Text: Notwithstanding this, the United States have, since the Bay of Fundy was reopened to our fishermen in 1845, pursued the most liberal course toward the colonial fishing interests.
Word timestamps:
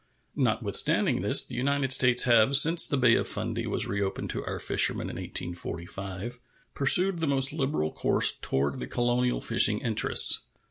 Notwithstanding 0.35 1.21
this, 1.21 1.45
the 1.45 1.53
United 1.53 1.91
States 1.91 2.23
have, 2.23 2.55
since 2.55 2.87
the 2.87 2.97
Bay 2.97 3.13
of 3.13 3.27
Fundy 3.27 3.67
was 3.67 3.85
reopened 3.85 4.31
to 4.31 4.43
our 4.45 4.57
fishermen 4.57 5.11
in 5.11 5.17
1845, 5.17 6.39
pursued 6.73 7.19
the 7.19 7.27
most 7.27 7.53
liberal 7.53 7.91
course 7.91 8.31
toward 8.31 8.79
the 8.79 8.87
colonial 8.87 9.39
fishing 9.41 9.77
interests. 9.79 10.39